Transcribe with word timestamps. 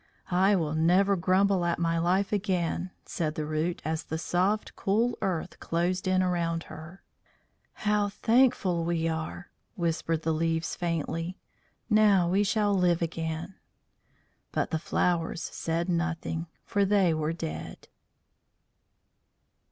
"I 0.31 0.55
will 0.55 0.73
never 0.73 1.15
grumble 1.15 1.63
at 1.63 1.77
my 1.77 1.99
life 1.99 2.33
again," 2.33 2.89
said 3.05 3.35
the 3.35 3.45
Root 3.45 3.83
as 3.85 4.01
the 4.01 4.17
soft 4.17 4.75
cool 4.75 5.15
earth 5.21 5.59
closed 5.59 6.07
in 6.07 6.23
around 6.23 6.63
her. 6.63 7.03
"How 7.85 8.09
thankful 8.09 8.83
we 8.83 9.07
are!" 9.07 9.51
whispered 9.75 10.23
the 10.23 10.33
leaves 10.33 10.75
faintly. 10.75 11.37
"Now 11.87 12.27
we 12.27 12.43
shall 12.43 12.73
live 12.73 13.03
again." 13.03 13.53
But 14.51 14.71
the 14.71 14.79
flowers 14.79 15.43
said 15.43 15.87
nothing, 15.87 16.47
for 16.65 16.83
they 16.83 17.13
were 17.13 17.31
dead. 17.31 17.87